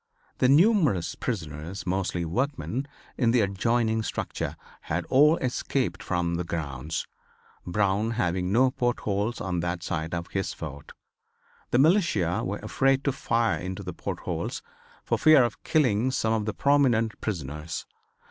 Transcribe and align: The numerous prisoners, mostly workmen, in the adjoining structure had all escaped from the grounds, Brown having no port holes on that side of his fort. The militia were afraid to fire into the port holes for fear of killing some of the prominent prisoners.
The 0.39 0.49
numerous 0.49 1.13
prisoners, 1.13 1.85
mostly 1.85 2.25
workmen, 2.25 2.87
in 3.19 3.29
the 3.29 3.41
adjoining 3.41 4.01
structure 4.01 4.55
had 4.89 5.05
all 5.11 5.37
escaped 5.37 6.01
from 6.01 6.37
the 6.37 6.43
grounds, 6.43 7.05
Brown 7.67 8.09
having 8.17 8.51
no 8.51 8.71
port 8.71 9.01
holes 9.01 9.39
on 9.39 9.59
that 9.59 9.83
side 9.83 10.15
of 10.15 10.29
his 10.29 10.53
fort. 10.53 10.93
The 11.69 11.77
militia 11.77 12.41
were 12.43 12.57
afraid 12.63 13.03
to 13.03 13.11
fire 13.11 13.59
into 13.59 13.83
the 13.83 13.93
port 13.93 14.21
holes 14.21 14.63
for 15.05 15.19
fear 15.19 15.43
of 15.43 15.61
killing 15.63 16.09
some 16.09 16.33
of 16.33 16.45
the 16.45 16.53
prominent 16.55 17.21
prisoners. 17.21 17.85